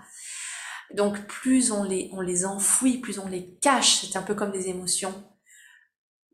[0.95, 4.51] Donc plus on les, on les enfouit, plus on les cache, c'est un peu comme
[4.51, 5.23] des émotions,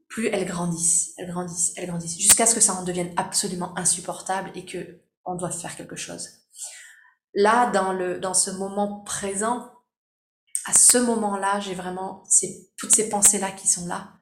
[0.07, 4.51] plus elles grandissent, elles grandissent, elles grandissent, jusqu'à ce que ça en devienne absolument insupportable
[4.55, 6.29] et que on doit faire quelque chose
[7.37, 9.71] là, dans, le, dans ce moment présent,
[10.65, 14.13] à ce moment-là, j'ai vraiment ces, toutes ces pensées-là qui sont là.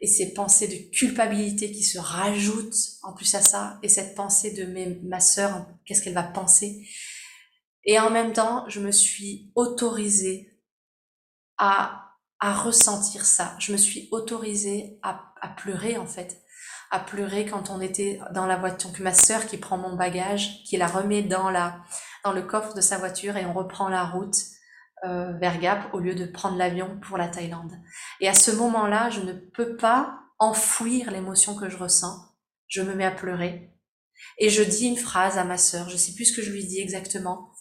[0.00, 3.78] Et ces pensées de culpabilité qui se rajoutent en plus à ça.
[3.82, 6.88] Et cette pensée de mes, ma sœur, qu'est-ce qu'elle va penser.
[7.84, 10.58] Et en même temps, je me suis autorisée
[11.58, 13.56] à, à ressentir ça.
[13.58, 16.42] Je me suis autorisée à, à pleurer en fait
[16.90, 20.62] à pleurer quand on était dans la voiture, que ma sœur qui prend mon bagage,
[20.64, 21.82] qui la remet dans la,
[22.24, 24.36] dans le coffre de sa voiture et on reprend la route
[25.04, 27.72] euh, vers Gap au lieu de prendre l'avion pour la Thaïlande.
[28.20, 32.16] Et à ce moment-là, je ne peux pas enfouir l'émotion que je ressens.
[32.66, 33.72] Je me mets à pleurer.
[34.38, 36.66] Et je dis une phrase à ma sœur, je sais plus ce que je lui
[36.66, 37.52] dis exactement,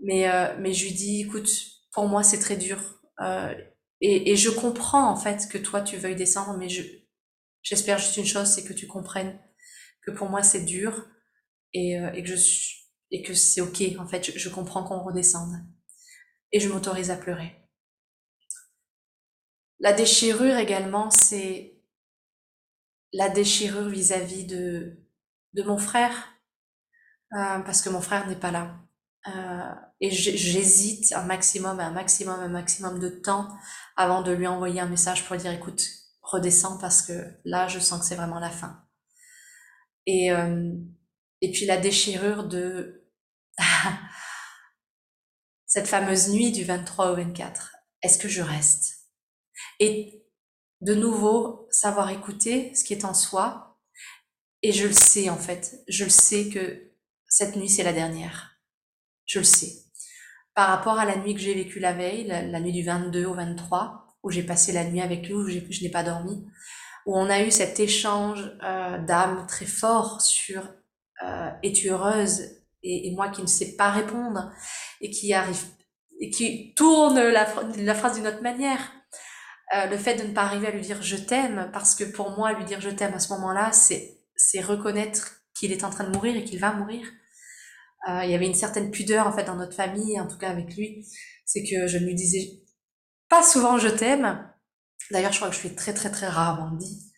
[0.00, 1.50] mais, euh, mais je lui dis, écoute,
[1.92, 2.78] pour moi c'est très dur.
[3.20, 3.54] Euh,
[4.00, 6.82] et, et, je comprends en fait que toi tu veuilles descendre, mais je,
[7.62, 9.40] j'espère juste une chose, c'est que tu comprennes
[10.02, 11.06] que pour moi c'est dur
[11.72, 15.02] et, euh, et que je suis, et que c'est ok en fait, je, comprends qu'on
[15.02, 15.54] redescende.
[16.52, 17.56] Et je m'autorise à pleurer.
[19.80, 21.80] La déchirure également, c'est
[23.12, 24.98] la déchirure vis-à-vis de,
[25.54, 26.32] de mon frère,
[27.34, 28.80] euh, parce que mon frère n'est pas là.
[29.28, 33.48] Euh, et j'hésite un maximum, un maximum, un maximum de temps
[33.96, 35.82] avant de lui envoyer un message pour dire écoute,
[36.22, 38.84] redescends parce que là, je sens que c'est vraiment la fin.
[40.06, 40.72] Et, euh,
[41.40, 43.08] et puis la déchirure de
[45.66, 47.76] cette fameuse nuit du 23 au 24.
[48.02, 49.06] Est-ce que je reste?
[49.80, 50.24] Et
[50.80, 53.78] de nouveau, savoir écouter ce qui est en soi.
[54.62, 56.92] Et je le sais en fait, je le sais que
[57.28, 58.56] cette nuit c'est la dernière
[59.26, 59.82] je le sais.
[60.54, 63.34] Par rapport à la nuit que j'ai vécue la veille, la, nuit du 22 au
[63.34, 66.46] 23, où j'ai passé la nuit avec lui, où je n'ai pas dormi,
[67.04, 70.62] où on a eu cet échange euh, d'âme très fort sur
[71.24, 72.42] euh, es-tu heureuse
[72.82, 74.52] et, moi qui ne sais pas répondre
[75.00, 75.60] et qui arrive
[76.20, 77.46] et qui tourne la,
[77.78, 78.92] la phrase d'une autre manière.
[79.74, 82.30] Euh, le fait de ne pas arriver à lui dire je t'aime, parce que pour
[82.30, 86.04] moi, lui dire je t'aime à ce moment-là, c'est, c'est reconnaître qu'il est en train
[86.04, 87.04] de mourir et qu'il va mourir.
[88.08, 90.50] Euh, il y avait une certaine pudeur en fait dans notre famille, en tout cas
[90.50, 91.04] avec lui,
[91.44, 92.62] c'est que je ne lui disais
[93.28, 94.48] pas souvent je t'aime.
[95.10, 97.12] D'ailleurs, je crois que je fais très très très rarement dit.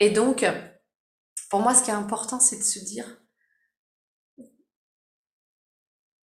[0.00, 0.44] Et donc,
[1.48, 3.06] pour moi, ce qui est important, c'est de se dire,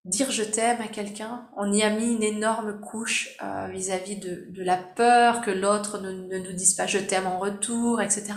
[0.05, 4.63] dire je t'aime à quelqu'un, on y a mis une énorme couche euh, vis-à-vis de,
[4.63, 8.33] la peur que l'autre ne, ne, nous dise pas je t'aime en retour, etc.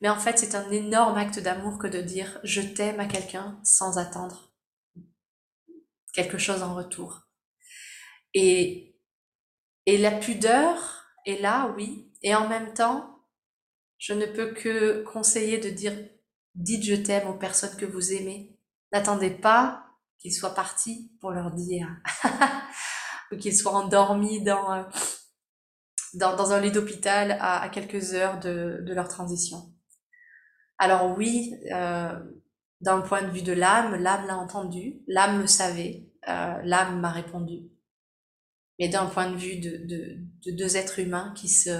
[0.00, 3.58] Mais en fait, c'est un énorme acte d'amour que de dire je t'aime à quelqu'un
[3.64, 4.52] sans attendre
[6.12, 7.22] quelque chose en retour.
[8.34, 8.96] Et,
[9.86, 12.12] et la pudeur est là, oui.
[12.22, 13.13] Et en même temps,
[13.98, 15.94] je ne peux que conseiller de dire
[16.54, 18.58] dites je t'aime aux personnes que vous aimez.
[18.92, 19.86] N'attendez pas
[20.18, 21.88] qu'ils soient partis pour leur dire
[23.32, 24.86] ou qu'ils soient endormis dans,
[26.14, 29.74] dans un lit d'hôpital à, quelques heures de, de leur transition.
[30.78, 32.18] Alors oui, euh,
[32.80, 37.10] d'un point de vue de l'âme, l'âme l'a entendu, l'âme le savait, euh, l'âme m'a
[37.10, 37.70] répondu.
[38.78, 41.70] Mais d'un point de vue de, de, de, deux êtres humains qui se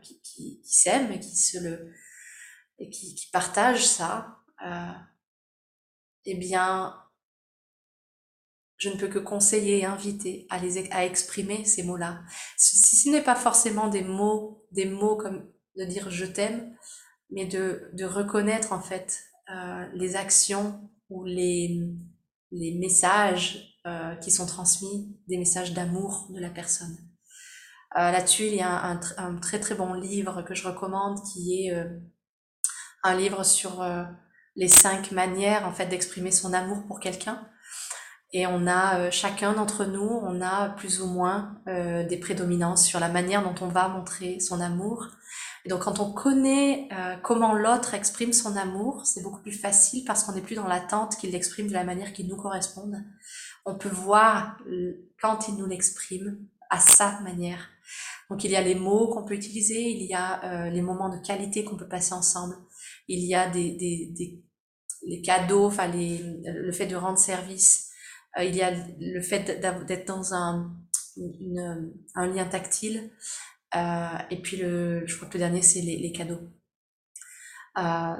[0.00, 1.92] qui, qui, s'aiment et qui se le
[2.90, 4.92] qui, partagent ça, euh,
[6.24, 6.96] eh bien,
[8.76, 12.22] je ne peux que conseiller et inviter à les à exprimer ces mots-là.
[12.56, 16.76] Si ce n'est pas forcément des mots, des mots comme de dire je t'aime,
[17.30, 21.80] mais de, de reconnaître en fait euh, les actions ou les,
[22.52, 26.96] les messages euh, qui sont transmis, des messages d'amour de la personne.
[27.98, 31.66] Euh, Là-dessus, il y a un, un, très très bon livre que je recommande qui
[31.66, 31.88] est euh,
[33.02, 34.04] un livre sur euh,
[34.54, 37.46] les cinq manières en fait d'exprimer son amour pour quelqu'un.
[38.34, 43.00] Et on a euh, chacun d'entre nous, on a plus ou moins des prédominances sur
[43.00, 45.08] la manière dont on va montrer son amour.
[45.64, 50.04] Et donc quand on connaît euh, comment l'autre exprime son amour, c'est beaucoup plus facile
[50.04, 52.96] parce qu'on n'est plus dans l'attente qu'il l'exprime de la manière qui nous corresponde.
[53.64, 54.58] On peut voir
[55.20, 57.68] quand il nous l'exprime à sa manière.
[58.28, 61.10] Donc il y a les mots qu'on peut utiliser, il y a euh, les moments
[61.10, 62.56] de qualité qu'on peut passer ensemble,
[63.06, 64.42] il y a des, des, des
[65.04, 67.90] les cadeaux, enfin les, le fait de rendre service,
[68.38, 70.72] euh, il y a le fait d'être dans un,
[71.16, 73.10] une, un lien tactile,
[73.76, 76.40] euh, et puis le, je crois que le dernier c'est les, les, cadeaux.
[77.78, 78.16] Euh,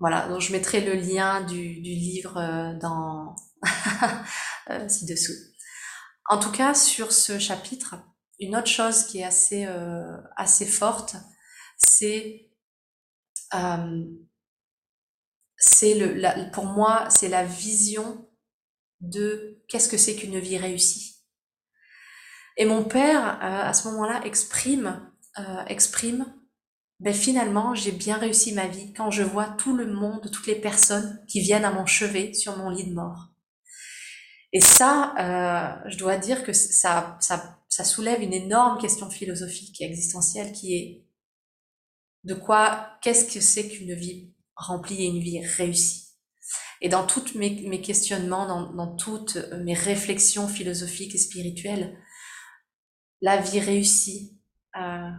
[0.00, 3.36] voilà, donc je mettrai le lien du, du livre euh, dans
[4.88, 5.32] ci-dessous.
[6.28, 7.96] En tout cas, sur ce chapitre,
[8.40, 11.16] une autre chose qui est assez euh, assez forte,
[11.76, 12.50] c'est
[13.54, 14.04] euh,
[15.56, 18.28] c'est le la, pour moi c'est la vision
[19.00, 21.13] de qu'est-ce que c'est qu'une vie réussie.
[22.56, 25.00] Et mon père, euh, à ce moment-là, exprime,
[25.38, 26.26] euh, exprime,
[27.00, 30.54] ben finalement, j'ai bien réussi ma vie quand je vois tout le monde, toutes les
[30.54, 33.30] personnes qui viennent à mon chevet sur mon lit de mort.
[34.52, 39.80] Et ça, euh, je dois dire que ça, ça, ça soulève une énorme question philosophique
[39.80, 41.04] et existentielle qui est
[42.22, 46.04] de quoi, qu'est-ce que c'est qu'une vie remplie et une vie réussie?
[46.80, 51.98] Et dans tous mes, questionnements, dans, toutes mes réflexions philosophiques et spirituelles,
[53.24, 54.38] la vie réussie,
[54.76, 55.10] euh,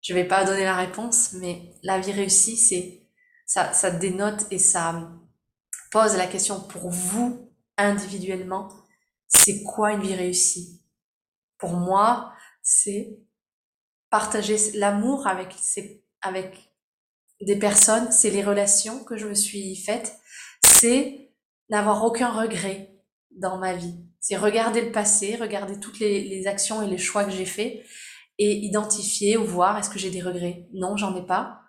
[0.00, 3.02] je vais pas donner la réponse, mais la vie réussie, c'est
[3.44, 5.10] ça, dénote et ça
[5.90, 8.68] pose la question pour vous individuellement,
[9.26, 10.84] c'est quoi une vie réussie?
[11.58, 12.32] Pour moi,
[12.62, 13.18] c'est
[14.08, 15.56] partager l'amour avec
[17.40, 20.16] des personnes, c'est les relations que je me suis faites,
[20.64, 21.32] c'est
[21.70, 22.94] n'avoir aucun regret
[23.32, 23.98] dans ma vie.
[24.22, 27.82] C'est regarder le passé, regarder toutes les, actions et les choix que j'ai faits
[28.38, 30.68] et identifier ou voir est-ce que j'ai des regrets?
[30.72, 31.60] Non, j'en ai pas.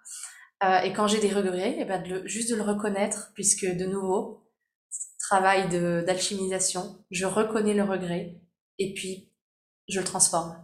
[0.63, 4.47] Euh, et quand j'ai des regrets, eh ben juste de le reconnaître, puisque de nouveau,
[5.17, 8.39] travail d'alchimisation, je reconnais le regret
[8.77, 9.33] et puis
[9.89, 10.55] je le transforme.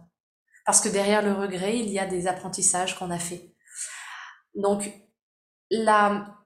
[0.64, 3.42] Parce que derrière le regret, il y a des apprentissages qu'on a faits.
[4.54, 4.88] Donc,
[5.70, 6.36] la,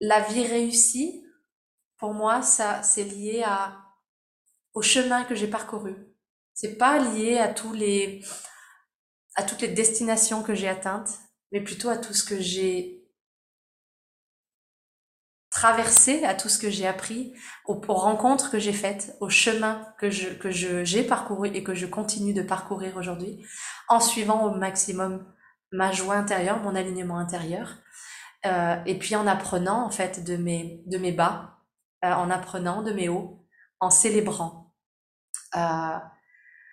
[0.00, 1.25] la vie réussie,
[1.98, 3.76] pour moi, ça, c'est lié à,
[4.74, 5.94] au chemin que j'ai parcouru.
[6.54, 8.24] C'est pas lié à tous les,
[9.34, 11.18] à toutes les destinations que j'ai atteintes,
[11.52, 12.96] mais plutôt à tout ce que j'ai
[15.50, 17.32] traversé, à tout ce que j'ai appris,
[17.64, 21.74] aux, rencontres que j'ai faites, au chemin que je que je j'ai parcouru et que
[21.74, 23.42] je continue de parcourir aujourd'hui,
[23.88, 25.26] en suivant au maximum
[25.72, 27.78] ma joie intérieure, mon alignement intérieur,
[28.44, 31.55] euh, et puis en apprenant en fait de mes de mes bas,
[32.04, 33.44] euh, en apprenant de mes hauts,
[33.80, 34.74] en célébrant.
[35.56, 35.98] Euh,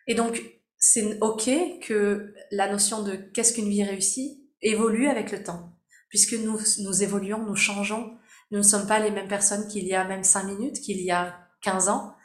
[0.07, 0.41] et donc
[0.77, 1.49] c'est ok
[1.81, 5.77] que la notion de qu'est-ce qu'une vie réussie évolue avec le temps,
[6.09, 8.17] puisque nous nous évoluons, nous changeons
[8.53, 11.09] nous ne sommes pas les mêmes personnes qu'il y a même cinq minutes, qu'il y
[11.09, 12.15] a 15 ans.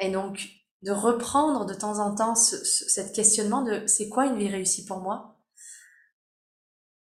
[0.00, 0.46] Et donc,
[0.82, 5.00] de reprendre de temps en temps ce, questionnement de c'est quoi une vie réussie pour
[5.00, 5.31] moi?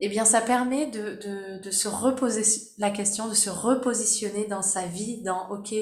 [0.04, 2.44] Eh bien, ça permet de, se reposer
[2.80, 5.76] la question, de se repositionner dans sa vie, dans OK,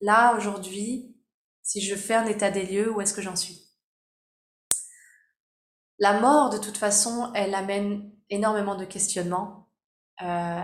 [0.00, 1.14] là, aujourd'hui,
[1.62, 3.68] si je fais un état des lieux, où est-ce que j'en suis?
[5.98, 9.70] La mort, de toute façon, elle amène énormément de questionnements.
[10.22, 10.62] Euh,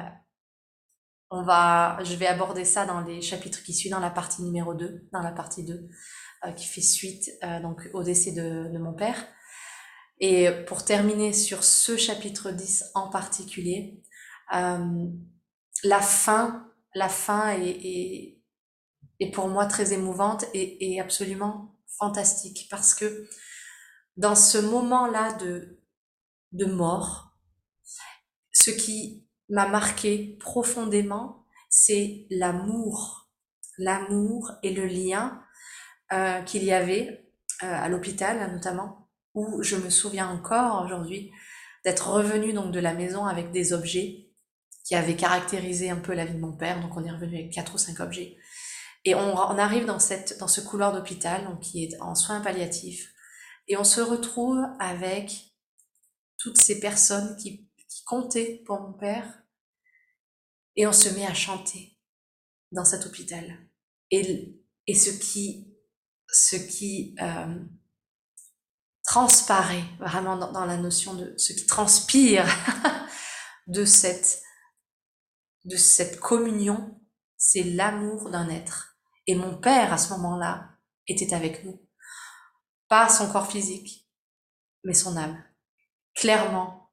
[1.31, 4.75] on va, je vais aborder ça dans les chapitres qui suivent, dans la partie numéro
[4.75, 5.89] 2, dans la partie 2,
[6.47, 9.27] euh, qui fait suite euh, donc au décès de, mon père.
[10.21, 14.03] Et pour terminer sur ce chapitre 10 en particulier,
[14.55, 15.07] euh,
[15.83, 18.39] la fin, la fin est,
[19.33, 23.29] pour moi très émouvante et, et absolument fantastique parce que
[24.17, 25.81] dans ce moment-là de,
[26.53, 27.31] de mort,
[28.53, 33.31] ce qui m'a marqué profondément, c'est l'amour,
[33.79, 35.43] l'amour et le lien
[36.13, 39.00] euh, qu'il y avait euh, à l'hôpital notamment,
[39.35, 41.31] où je me souviens encore aujourd'hui
[41.85, 44.31] d'être revenu donc de la maison avec des objets
[44.85, 46.81] qui avaient caractérisé un peu la vie de mon père.
[46.81, 48.37] Donc on est revenu avec quatre ou cinq objets.
[49.05, 53.11] Et on, arrive dans, cette, dans ce couloir d'hôpital, donc qui est en soins palliatifs,
[53.67, 55.55] et on se retrouve avec
[56.37, 59.43] toutes ces personnes qui, qui comptaient pour mon père,
[60.77, 61.99] et on se met à chanter
[62.73, 63.59] dans cet hôpital.
[64.11, 65.75] Et, et ce qui,
[66.29, 67.65] ce qui euh,
[69.11, 72.47] transparaît vraiment dans, la notion de ce qui transpire
[73.67, 74.41] de cette,
[76.21, 76.97] communion,
[77.37, 78.97] c'est l'amour d'un être.
[79.27, 80.77] Et mon père, à ce moment-là,
[81.09, 81.85] était avec nous.
[82.87, 84.09] Pas son corps physique,
[84.85, 85.43] mais son âme.
[86.15, 86.93] Clairement,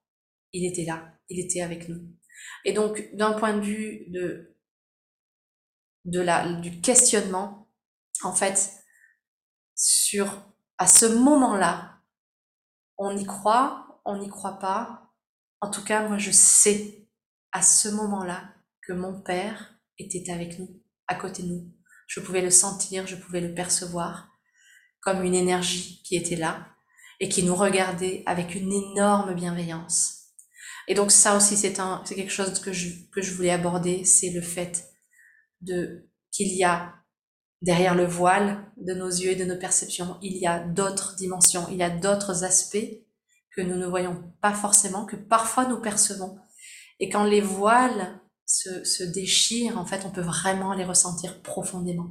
[0.54, 2.02] il était là, il était avec nous.
[2.66, 4.58] Et donc, d'un point de vue de,
[6.06, 7.70] de la, du questionnement,
[8.24, 8.74] en fait,
[9.76, 11.97] sur, à ce moment-là,
[12.98, 15.12] on y croit, on n'y croit pas.
[15.62, 17.08] En tout cas, moi, je sais
[17.52, 21.72] à ce moment-là que mon père était avec nous, à côté de nous.
[22.08, 24.30] Je pouvais le sentir, je pouvais le percevoir
[25.02, 26.68] comme une énergie qui était là
[27.20, 30.18] et qui nous regardait avec une énorme bienveillance.
[30.88, 34.42] Et donc ça aussi, c'est quelque chose que je, que je voulais aborder, c'est le
[34.42, 34.90] fait
[35.62, 36.94] de qu'il y a
[37.62, 41.68] derrière le voile de nos yeux et de nos perceptions, il y a d'autres dimensions,
[41.70, 43.02] il y a d'autres aspects
[43.56, 46.38] que nous ne voyons pas forcément, que parfois nous percevons.
[47.00, 52.10] Et quand les voiles se, déchirent, en fait, on peut vraiment les ressentir profondément.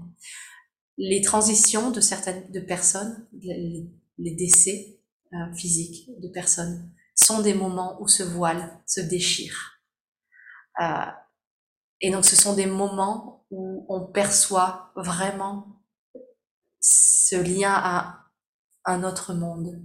[0.99, 3.89] Les transitions de certaines de personnes, les,
[4.19, 5.01] les décès
[5.33, 9.81] euh, physiques de personnes, sont des moments où ce voile se déchire.
[10.81, 11.07] Euh,
[12.01, 15.83] et donc ce sont des moments où on perçoit vraiment
[16.81, 18.27] ce lien à
[18.85, 19.83] un autre monde,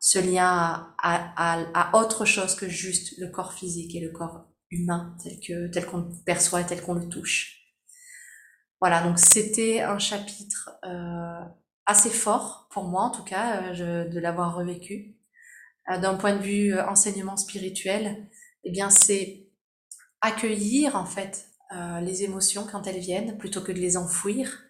[0.00, 4.46] ce lien à, à, à, autre chose que juste le corps physique et le corps
[4.70, 7.62] humain tel que tel qu'on le perçoit et tel qu'on le touche.
[8.80, 11.40] Voilà, donc c'était un chapitre euh,
[11.86, 15.16] assez fort pour moi en tout cas euh, de l'avoir revécu.
[15.90, 18.28] Euh, d'un point de vue enseignement spirituel,
[18.64, 19.48] eh bien c'est
[20.20, 24.62] accueillir en fait les émotions quand elles viennent plutôt que de les enfouir.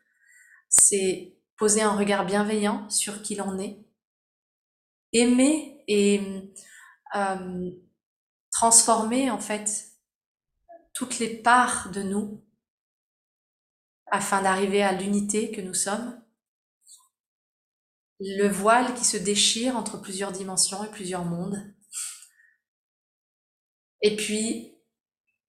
[0.69, 3.79] C'est poser un regard bienveillant sur qui l'on est,
[5.13, 6.21] aimer et
[8.53, 9.93] transformer en fait
[10.95, 12.43] toutes les parts de nous
[14.09, 16.23] afin d'arriver à l'unité que nous sommes.
[18.19, 21.75] Le voile qui se déchire entre plusieurs dimensions et plusieurs mondes.
[24.01, 24.75] Et puis,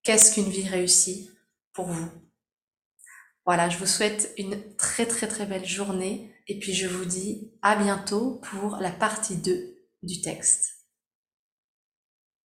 [0.03, 1.29] qu'est-ce qu'une vie réussie?
[1.85, 2.09] Vous
[3.45, 7.51] Voilà, je vous souhaite une très très très belle journée et puis je vous dis
[7.61, 10.76] à bientôt pour la partie 2 du texte.